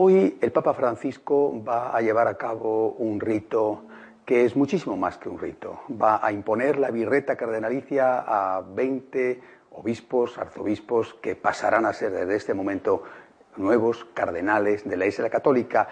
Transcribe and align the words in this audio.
Hoy 0.00 0.38
el 0.40 0.52
Papa 0.52 0.74
Francisco 0.74 1.60
va 1.68 1.90
a 1.90 2.00
llevar 2.00 2.28
a 2.28 2.36
cabo 2.36 2.90
un 2.98 3.18
rito 3.18 3.82
que 4.24 4.44
es 4.44 4.54
muchísimo 4.54 4.96
más 4.96 5.18
que 5.18 5.28
un 5.28 5.40
rito. 5.40 5.80
Va 5.90 6.24
a 6.24 6.30
imponer 6.30 6.78
la 6.78 6.92
birreta 6.92 7.34
cardenalicia 7.34 8.20
a 8.20 8.60
20 8.60 9.40
obispos, 9.72 10.38
arzobispos, 10.38 11.14
que 11.14 11.34
pasarán 11.34 11.84
a 11.84 11.92
ser 11.92 12.12
desde 12.12 12.36
este 12.36 12.54
momento 12.54 13.02
nuevos 13.56 14.04
cardenales 14.14 14.88
de 14.88 14.96
la 14.96 15.06
Iglesia 15.06 15.28
Católica. 15.30 15.88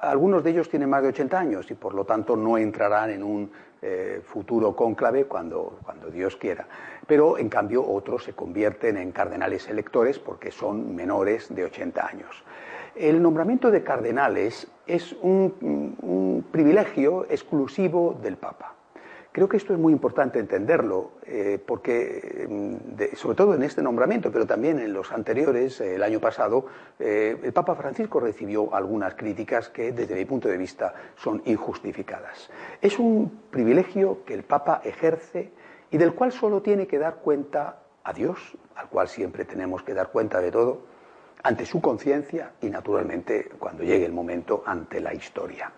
Algunos 0.00 0.42
de 0.42 0.52
ellos 0.52 0.70
tienen 0.70 0.88
más 0.88 1.02
de 1.02 1.08
80 1.08 1.38
años 1.38 1.70
y 1.70 1.74
por 1.74 1.92
lo 1.92 2.06
tanto 2.06 2.36
no 2.36 2.56
entrarán 2.56 3.10
en 3.10 3.22
un 3.22 3.52
eh, 3.82 4.22
futuro 4.24 4.74
cónclave 4.74 5.26
cuando, 5.26 5.78
cuando 5.84 6.08
Dios 6.08 6.36
quiera. 6.36 6.66
Pero 7.06 7.36
en 7.36 7.50
cambio 7.50 7.86
otros 7.86 8.24
se 8.24 8.32
convierten 8.32 8.96
en 8.96 9.12
cardenales 9.12 9.68
electores 9.68 10.18
porque 10.18 10.50
son 10.50 10.96
menores 10.96 11.54
de 11.54 11.64
80 11.64 12.06
años. 12.06 12.42
El 12.96 13.20
nombramiento 13.20 13.70
de 13.70 13.84
cardenales 13.84 14.68
es 14.86 15.14
un, 15.20 16.46
privilegio 16.50 17.26
exclusivo 17.28 18.18
del 18.22 18.38
Papa. 18.38 18.72
Creo 19.32 19.50
que 19.50 19.58
esto 19.58 19.74
es 19.74 19.78
muy 19.78 19.92
importante 19.92 20.38
entenderlo, 20.38 21.10
eh, 21.26 21.62
porque 21.64 22.46
mm, 22.48 23.14
sobre 23.16 23.36
todo 23.36 23.54
en 23.54 23.62
este 23.64 23.82
nombramiento, 23.82 24.32
pero 24.32 24.46
también 24.46 24.78
en 24.78 24.94
los 24.94 25.12
anteriores, 25.12 25.78
el 25.82 26.02
año 26.02 26.20
pasado, 26.20 26.64
eh, 26.98 27.36
el 27.42 27.52
Papa 27.52 27.74
Francisco 27.74 28.18
recibió 28.18 28.74
algunas 28.74 29.14
críticas 29.14 29.68
que, 29.68 29.92
desde 29.92 30.14
mi 30.14 30.24
punto 30.24 30.48
de 30.48 30.56
vista, 30.56 30.94
son 31.16 31.42
injustificadas. 31.44 32.48
Es 32.80 32.98
un 32.98 33.42
privilegio 33.50 34.24
que 34.24 34.32
el 34.32 34.42
Papa 34.42 34.80
ejerce 34.84 35.50
y 35.90 35.98
del 35.98 36.14
cual 36.14 36.32
solo 36.32 36.62
tiene 36.62 36.86
que 36.86 36.98
dar 36.98 37.16
cuenta 37.16 37.80
a 38.04 38.14
Dios, 38.14 38.56
al 38.74 38.88
cual 38.88 39.08
siempre 39.08 39.44
tenemos 39.44 39.82
que 39.82 39.92
dar 39.92 40.10
cuenta 40.12 40.40
de 40.40 40.50
todo, 40.50 40.95
ante 41.46 41.64
su 41.64 41.80
conciencia 41.80 42.54
y 42.60 42.68
naturalmente 42.68 43.50
cuando 43.56 43.84
llegue 43.84 44.04
el 44.04 44.12
momento 44.12 44.64
ante 44.66 45.00
la 45.00 45.14
historia. 45.14 45.70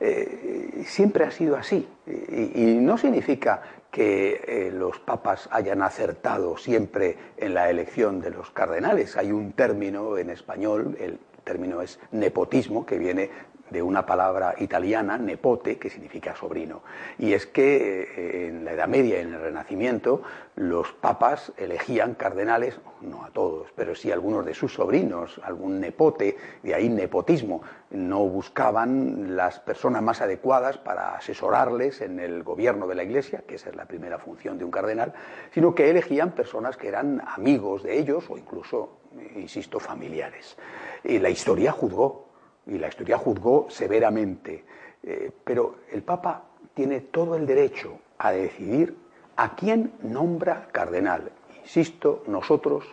Eh, 0.00 0.82
siempre 0.86 1.24
ha 1.24 1.30
sido 1.30 1.56
así 1.56 1.86
y, 2.06 2.78
no 2.80 2.96
significa 2.96 3.60
que 3.90 4.40
eh, 4.46 4.70
los 4.72 4.98
papas 5.00 5.46
hayan 5.52 5.82
acertado 5.82 6.56
siempre 6.56 7.18
en 7.36 7.52
la 7.52 7.68
elección 7.68 8.22
de 8.22 8.30
los 8.30 8.50
cardenales. 8.50 9.18
Hay 9.18 9.30
un 9.30 9.52
término 9.52 10.16
en 10.16 10.30
español, 10.30 10.96
el 10.98 11.18
término 11.44 11.82
es 11.82 12.00
nepotismo, 12.12 12.86
que 12.86 12.96
viene 12.96 13.28
de 13.70 13.82
una 13.82 14.04
palabra 14.04 14.54
italiana, 14.58 15.16
nepote, 15.16 15.78
que 15.78 15.90
significa 15.90 16.34
sobrino. 16.34 16.82
Y 17.18 17.32
es 17.32 17.46
que 17.46 18.02
eh, 18.02 18.48
en 18.48 18.64
la 18.64 18.72
Edad 18.72 18.88
Media 18.88 19.18
y 19.18 19.22
en 19.22 19.34
el 19.34 19.40
Renacimiento 19.40 20.22
los 20.56 20.92
papas 20.92 21.52
elegían 21.56 22.14
cardenales, 22.14 22.80
no 23.00 23.24
a 23.24 23.30
todos, 23.30 23.68
pero 23.74 23.94
sí 23.94 24.10
a 24.10 24.14
algunos 24.14 24.44
de 24.44 24.52
sus 24.52 24.74
sobrinos, 24.74 25.40
algún 25.42 25.80
nepote, 25.80 26.36
de 26.62 26.74
ahí 26.74 26.88
nepotismo. 26.88 27.62
No 27.90 28.24
buscaban 28.24 29.36
las 29.36 29.58
personas 29.60 30.02
más 30.02 30.20
adecuadas 30.20 30.76
para 30.76 31.14
asesorarles 31.14 32.00
en 32.00 32.20
el 32.20 32.42
gobierno 32.42 32.86
de 32.86 32.94
la 32.94 33.04
Iglesia, 33.04 33.44
que 33.46 33.54
esa 33.54 33.70
es 33.70 33.76
la 33.76 33.86
primera 33.86 34.18
función 34.18 34.58
de 34.58 34.64
un 34.64 34.70
cardenal, 34.70 35.14
sino 35.52 35.74
que 35.74 35.88
elegían 35.88 36.32
personas 36.32 36.76
que 36.76 36.88
eran 36.88 37.22
amigos 37.26 37.82
de 37.82 37.98
ellos 37.98 38.28
o 38.28 38.36
incluso, 38.36 38.98
insisto, 39.36 39.80
familiares. 39.80 40.56
Y 41.04 41.18
la 41.18 41.30
historia 41.30 41.72
juzgó 41.72 42.29
y 42.70 42.78
la 42.78 42.88
historia 42.88 43.18
juzgó 43.18 43.66
severamente. 43.68 44.64
Eh, 45.02 45.30
pero 45.44 45.76
el 45.90 46.02
Papa 46.02 46.44
tiene 46.74 47.00
todo 47.00 47.36
el 47.36 47.46
derecho 47.46 47.98
a 48.18 48.32
decidir 48.32 48.96
a 49.36 49.54
quién 49.54 49.92
nombra 50.02 50.68
cardenal. 50.72 51.32
Insisto, 51.62 52.22
nosotros, 52.26 52.84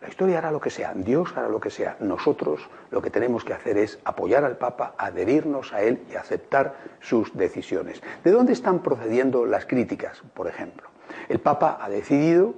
la 0.00 0.08
historia 0.08 0.38
hará 0.38 0.50
lo 0.50 0.60
que 0.60 0.70
sea, 0.70 0.92
Dios 0.94 1.32
hará 1.36 1.48
lo 1.48 1.60
que 1.60 1.70
sea. 1.70 1.96
Nosotros 2.00 2.68
lo 2.90 3.00
que 3.00 3.10
tenemos 3.10 3.44
que 3.44 3.54
hacer 3.54 3.78
es 3.78 3.98
apoyar 4.04 4.44
al 4.44 4.58
Papa, 4.58 4.94
adherirnos 4.98 5.72
a 5.72 5.82
él 5.82 6.02
y 6.10 6.16
aceptar 6.16 6.76
sus 7.00 7.34
decisiones. 7.36 8.02
¿De 8.22 8.30
dónde 8.30 8.52
están 8.52 8.80
procediendo 8.80 9.46
las 9.46 9.64
críticas, 9.64 10.22
por 10.34 10.48
ejemplo? 10.48 10.88
El 11.28 11.38
Papa 11.38 11.78
ha 11.80 11.88
decidido 11.88 12.54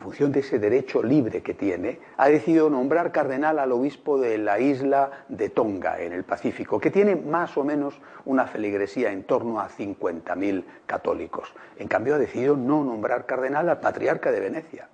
función 0.00 0.32
de 0.32 0.40
ese 0.40 0.58
derecho 0.58 1.02
libre 1.02 1.42
que 1.42 1.54
tiene, 1.54 2.00
ha 2.16 2.28
decidido 2.28 2.70
nombrar 2.70 3.12
cardenal 3.12 3.58
al 3.58 3.72
obispo 3.72 4.18
de 4.18 4.38
la 4.38 4.58
isla 4.58 5.24
de 5.28 5.50
Tonga, 5.50 6.00
en 6.00 6.12
el 6.12 6.24
Pacífico, 6.24 6.80
que 6.80 6.90
tiene 6.90 7.14
más 7.14 7.56
o 7.56 7.64
menos 7.64 8.00
una 8.24 8.46
feligresía 8.46 9.12
en 9.12 9.24
torno 9.24 9.60
a 9.60 9.68
50.000 9.68 10.64
católicos. 10.86 11.52
En 11.78 11.86
cambio, 11.86 12.14
ha 12.14 12.18
decidido 12.18 12.56
no 12.56 12.82
nombrar 12.82 13.26
cardenal 13.26 13.68
al 13.68 13.80
patriarca 13.80 14.32
de 14.32 14.40
Venecia, 14.40 14.88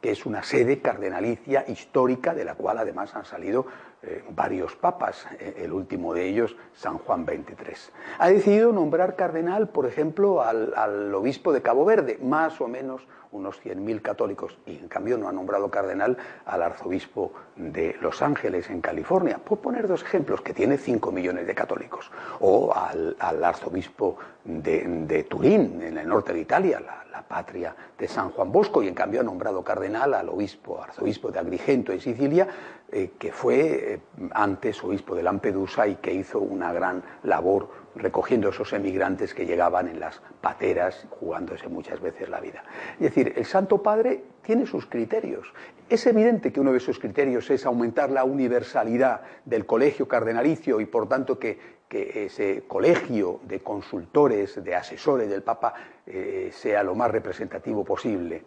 que 0.00 0.10
es 0.10 0.24
una 0.26 0.42
sede 0.42 0.80
cardenalicia 0.80 1.64
histórica 1.68 2.34
de 2.34 2.44
la 2.44 2.54
cual 2.54 2.78
además 2.78 3.14
han 3.14 3.24
salido 3.24 3.66
eh, 4.02 4.22
varios 4.30 4.76
papas, 4.76 5.26
eh, 5.40 5.62
el 5.64 5.72
último 5.72 6.14
de 6.14 6.28
ellos, 6.28 6.56
San 6.74 6.98
Juan 6.98 7.24
XXIII. 7.24 7.92
Ha 8.18 8.28
decidido 8.28 8.72
nombrar 8.72 9.16
cardenal, 9.16 9.68
por 9.68 9.86
ejemplo, 9.86 10.42
al, 10.42 10.74
al 10.76 11.14
obispo 11.14 11.52
de 11.52 11.62
Cabo 11.62 11.84
Verde, 11.84 12.18
más 12.22 12.60
o 12.60 12.68
menos 12.68 13.06
unos 13.32 13.62
100.000 13.62 14.02
católicos, 14.02 14.58
y 14.66 14.76
en 14.76 14.88
cambio 14.88 15.18
no 15.18 15.28
ha 15.28 15.32
nombrado 15.32 15.70
cardenal 15.70 16.16
al 16.44 16.62
arzobispo 16.62 17.32
de 17.56 17.96
Los 18.00 18.22
Ángeles, 18.22 18.70
en 18.70 18.80
California. 18.80 19.38
Por 19.38 19.58
poner 19.58 19.88
dos 19.88 20.02
ejemplos, 20.02 20.40
que 20.40 20.52
tiene 20.52 20.78
5 20.78 21.12
millones 21.12 21.46
de 21.46 21.54
católicos, 21.54 22.10
o 22.40 22.72
al, 22.74 23.16
arzobispo 23.44 24.18
de, 24.44 25.26
Turín, 25.28 25.82
en 25.82 25.98
el 25.98 26.08
norte 26.08 26.32
de 26.32 26.40
Italia, 26.40 26.80
la, 26.80 27.02
patria 27.26 27.74
de 27.98 28.06
San 28.06 28.30
Juan 28.30 28.52
Bosco, 28.52 28.82
y 28.82 28.88
en 28.88 28.94
cambio 28.94 29.20
ha 29.20 29.24
nombrado 29.24 29.64
cardenal 29.64 30.14
al 30.14 30.28
obispo, 30.28 30.80
arzobispo 30.80 31.32
de 31.32 31.38
Agrigento, 31.40 31.90
en 31.90 32.00
Sicilia, 32.00 32.46
eh, 32.92 33.12
que 33.18 33.32
fue 33.32 33.94
eh, 33.94 34.00
antes 34.32 34.84
obispo 34.84 35.16
de 35.16 35.24
Lampedusa 35.24 35.88
y 35.88 35.96
que 35.96 36.12
hizo 36.12 36.38
una 36.38 36.72
gran 36.72 37.02
labor 37.24 37.68
recogiendo 37.96 38.50
esos 38.50 38.72
emigrantes 38.72 39.34
que 39.34 39.46
llegaban 39.46 39.88
en 39.88 40.00
las 40.00 40.20
pateras, 40.40 41.06
jugándose 41.18 41.68
muchas 41.68 42.00
veces 42.00 42.28
la 42.28 42.40
vida. 42.40 42.62
Es 42.94 43.14
decir, 43.14 43.32
el 43.36 43.44
Santo 43.44 43.82
Padre 43.82 44.22
tiene 44.42 44.66
sus 44.66 44.86
criterios. 44.86 45.52
Es 45.88 46.06
evidente 46.06 46.52
que 46.52 46.60
uno 46.60 46.72
de 46.72 46.80
sus 46.80 46.98
criterios 46.98 47.50
es 47.50 47.64
aumentar 47.64 48.10
la 48.10 48.24
universalidad 48.24 49.22
del 49.44 49.66
colegio 49.66 50.06
cardenalicio 50.08 50.80
y 50.80 50.86
por 50.86 51.08
tanto 51.08 51.38
que, 51.38 51.76
ese 51.88 52.64
colegio 52.66 53.40
de 53.44 53.60
consultores, 53.60 54.62
de 54.62 54.74
asesores 54.74 55.30
del 55.30 55.42
Papa 55.42 55.72
eh, 56.04 56.50
sea 56.52 56.82
lo 56.82 56.96
más 56.96 57.10
representativo 57.10 57.84
posible. 57.84 58.42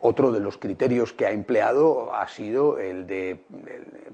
Otro 0.00 0.32
de 0.32 0.40
los 0.40 0.56
criterios 0.56 1.12
que 1.12 1.26
ha 1.26 1.30
empleado 1.30 2.14
ha 2.14 2.26
sido 2.26 2.78
el 2.78 3.06
de 3.06 3.44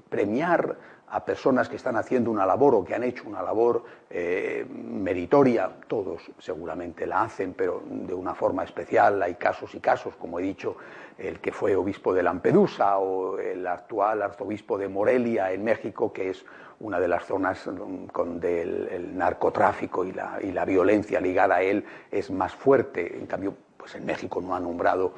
premiar 0.09 0.77
a 1.15 1.23
personas 1.23 1.69
que 1.69 1.77
están 1.77 1.95
haciendo 1.95 2.29
una 2.29 2.45
labor 2.45 2.75
o 2.75 2.83
que 2.83 2.93
han 2.93 3.05
hecho 3.05 3.23
una 3.25 3.41
labor 3.41 3.85
eh, 4.09 4.65
meritoria, 4.69 5.71
todos 5.87 6.21
seguramente 6.39 7.07
la 7.07 7.21
hacen, 7.21 7.53
pero 7.53 7.83
de 7.87 8.13
una 8.13 8.35
forma 8.35 8.65
especial. 8.65 9.23
Hay 9.23 9.35
casos 9.35 9.73
y 9.75 9.79
casos, 9.79 10.17
como 10.17 10.39
he 10.39 10.43
dicho, 10.43 10.75
el 11.17 11.39
que 11.39 11.53
fue 11.53 11.73
obispo 11.73 12.13
de 12.13 12.21
Lampedusa 12.21 12.97
o 12.97 13.39
el 13.39 13.65
actual 13.65 14.23
arzobispo 14.23 14.77
de 14.77 14.89
Morelia 14.89 15.53
en 15.53 15.63
México, 15.63 16.11
que 16.11 16.31
es 16.31 16.45
una 16.81 16.99
de 16.99 17.07
las 17.07 17.23
zonas 17.23 17.63
donde 17.65 18.61
el, 18.61 19.17
narcotráfico 19.17 20.03
y 20.03 20.11
la, 20.11 20.65
violencia 20.65 21.21
ligada 21.21 21.55
a 21.55 21.61
él 21.61 21.85
es 22.11 22.29
más 22.29 22.53
fuerte. 22.53 23.17
En 23.17 23.25
cambio, 23.25 23.53
pues 23.77 23.95
en 23.95 24.05
México 24.05 24.41
no 24.41 24.53
ha 24.53 24.59
nombrado 24.59 25.13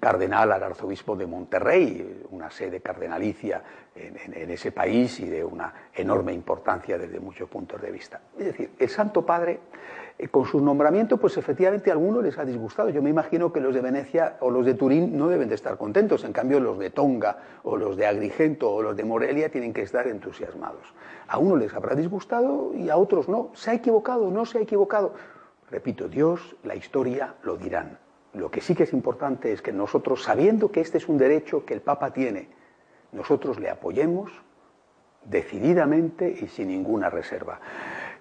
cardenal 0.00 0.50
al 0.52 0.62
arzobispo 0.62 1.14
de 1.14 1.26
Monterrey, 1.26 2.22
una 2.30 2.50
sede 2.50 2.80
cardenalicia 2.80 3.62
en, 3.94 4.50
ese 4.50 4.72
país 4.72 5.20
y 5.20 5.26
de 5.26 5.44
una 5.44 5.72
enorme 5.94 6.32
importancia 6.32 6.96
desde 6.96 7.20
muchos 7.20 7.48
puntos 7.48 7.80
de 7.82 7.90
vista. 7.90 8.20
Es 8.38 8.46
decir, 8.46 8.70
el 8.78 8.88
Santo 8.88 9.26
Padre, 9.26 9.60
eh, 10.18 10.28
con 10.28 10.46
su 10.46 10.60
nombramiento, 10.60 11.18
pues 11.18 11.36
efectivamente 11.36 11.90
a 11.90 11.92
algunos 11.92 12.24
les 12.24 12.38
ha 12.38 12.44
disgustado. 12.44 12.88
Yo 12.88 13.02
me 13.02 13.10
imagino 13.10 13.52
que 13.52 13.60
los 13.60 13.74
de 13.74 13.82
Venecia 13.82 14.36
o 14.40 14.50
los 14.50 14.64
de 14.64 14.74
Turín 14.74 15.18
no 15.18 15.28
deben 15.28 15.48
de 15.48 15.54
estar 15.54 15.76
contentos, 15.76 16.24
en 16.24 16.32
cambio 16.32 16.60
los 16.60 16.78
de 16.78 16.90
Tonga 16.90 17.36
o 17.62 17.76
los 17.76 17.96
de 17.96 18.06
Agrigento 18.06 18.70
o 18.70 18.82
los 18.82 18.96
de 18.96 19.04
Morelia 19.04 19.50
tienen 19.50 19.74
que 19.74 19.82
estar 19.82 20.06
entusiasmados. 20.06 20.94
A 21.28 21.38
unos 21.38 21.58
les 21.58 21.74
habrá 21.74 21.94
disgustado 21.94 22.72
y 22.74 22.88
a 22.88 22.96
otros 22.96 23.28
no. 23.28 23.50
¿Se 23.54 23.70
ha 23.70 23.74
equivocado? 23.74 24.30
¿No 24.30 24.46
se 24.46 24.58
ha 24.58 24.60
equivocado? 24.62 25.14
Repito, 25.70 26.08
Dios, 26.08 26.56
la 26.62 26.74
historia 26.74 27.34
lo 27.42 27.56
dirán. 27.56 28.03
Lo 28.34 28.50
que 28.50 28.60
sí 28.60 28.74
que 28.74 28.82
es 28.82 28.92
importante 28.92 29.52
es 29.52 29.62
que 29.62 29.72
nosotros, 29.72 30.22
sabiendo 30.22 30.70
que 30.70 30.80
este 30.80 30.98
es 30.98 31.08
un 31.08 31.18
derecho 31.18 31.64
que 31.64 31.74
el 31.74 31.80
Papa 31.80 32.12
tiene, 32.12 32.48
nosotros 33.12 33.60
le 33.60 33.70
apoyemos 33.70 34.32
decididamente 35.24 36.36
y 36.40 36.48
sin 36.48 36.68
ninguna 36.68 37.10
reserva. 37.10 37.60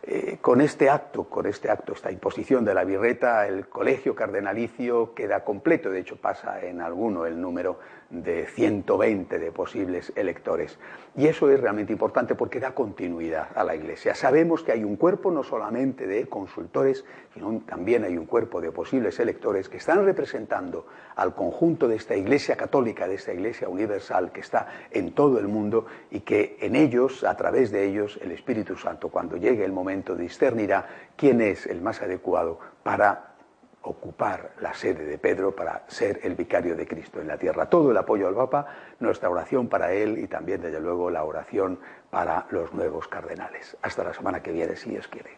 Eh, 0.05 0.39
con 0.41 0.59
este 0.59 0.89
acto, 0.89 1.23
con 1.23 1.45
este 1.45 1.71
acto, 1.71 1.94
esta 1.94 2.11
imposición 2.11 2.65
de 2.65 2.73
la 2.73 2.83
birreta, 2.83 3.47
el 3.47 3.69
colegio 3.69 4.13
cardenalicio 4.13 5.13
queda 5.13 5.45
completo, 5.45 5.89
de 5.89 6.01
hecho 6.01 6.17
pasa 6.17 6.61
en 6.61 6.81
alguno 6.81 7.25
el 7.25 7.39
número 7.39 7.79
de 8.09 8.45
120 8.45 9.39
de 9.39 9.51
posibles 9.53 10.11
electores. 10.15 10.77
Y 11.15 11.27
eso 11.27 11.50
es 11.50 11.59
realmente 11.59 11.94
importante 11.94 12.35
porque 12.35 12.59
da 12.59 12.75
continuidad 12.75 13.47
a 13.55 13.63
la 13.63 13.75
Iglesia. 13.75 14.13
Sabemos 14.13 14.61
que 14.61 14.73
hay 14.73 14.83
un 14.83 14.97
cuerpo 14.97 15.31
no 15.31 15.41
solamente 15.41 16.05
de 16.05 16.27
consultores, 16.27 17.05
sino 17.33 17.61
también 17.65 18.03
hay 18.03 18.17
un 18.17 18.25
cuerpo 18.25 18.59
de 18.59 18.71
posibles 18.71 19.19
electores 19.19 19.69
que 19.69 19.77
están 19.77 20.05
representando 20.05 20.85
al 21.15 21.33
conjunto 21.33 21.88
de 21.88 21.95
esta 21.95 22.15
Iglesia 22.15 22.55
católica, 22.55 23.07
de 23.07 23.15
esta 23.15 23.33
Iglesia 23.33 23.69
universal 23.69 24.31
que 24.31 24.41
está 24.41 24.67
en 24.91 25.13
todo 25.13 25.39
el 25.39 25.47
mundo 25.47 25.85
y 26.11 26.19
que 26.19 26.57
en 26.59 26.75
ellos, 26.75 27.23
a 27.23 27.35
través 27.38 27.71
de 27.71 27.85
ellos, 27.85 28.19
el 28.21 28.31
Espíritu 28.31 28.75
Santo, 28.75 29.09
cuando 29.09 29.38
llegue 29.38 29.63
el 29.63 29.71
momento, 29.93 30.15
discernirá 30.15 30.87
quién 31.15 31.39
es 31.39 31.67
el 31.67 31.81
más 31.81 32.01
adecuado 32.01 32.59
para 32.81 33.35
ocupar 33.83 34.51
la 34.61 34.73
sede 34.73 35.05
de 35.05 35.17
Pedro 35.17 35.55
para 35.55 35.83
ser 35.87 36.19
el 36.23 36.35
vicario 36.35 36.75
de 36.75 36.87
Cristo 36.87 37.21
en 37.21 37.27
la 37.27 37.37
tierra. 37.37 37.69
Todo 37.69 37.91
el 37.91 37.97
apoyo 37.97 38.27
al 38.27 38.33
Papa, 38.33 38.65
nuestra 38.99 39.29
oración 39.29 39.67
para 39.67 39.91
él 39.91 40.17
y 40.17 40.27
también, 40.27 40.61
desde 40.61 40.79
luego, 40.79 41.11
la 41.11 41.23
oración 41.23 41.79
para 42.09 42.47
los 42.49 42.73
nuevos 42.73 43.07
cardenales. 43.07 43.77
Hasta 43.81 44.03
la 44.03 44.13
semana 44.13 44.41
que 44.41 44.51
viene, 44.51 44.75
si 44.75 44.89
Dios 44.89 45.07
quiere. 45.07 45.37